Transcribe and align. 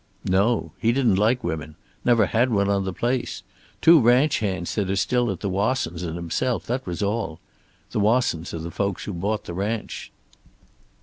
"No. 0.27 0.71
He 0.79 0.91
didn't 0.91 1.17
like 1.17 1.43
women. 1.43 1.75
Never 2.03 2.25
had 2.25 2.49
one 2.49 2.67
on 2.69 2.85
the 2.85 2.91
place. 2.91 3.43
Two 3.83 3.99
ranch 3.99 4.39
hands 4.39 4.73
that 4.73 4.89
are 4.89 4.95
still 4.95 5.29
at 5.29 5.41
the 5.41 5.47
Wassons' 5.47 6.01
and 6.01 6.15
himself, 6.15 6.65
that 6.65 6.87
was 6.87 7.03
all. 7.03 7.39
The 7.91 7.99
Wassons 7.99 8.51
are 8.51 8.57
the 8.57 8.71
folks 8.71 9.03
who 9.03 9.13
bought 9.13 9.43
the 9.43 9.53
ranch." 9.53 10.11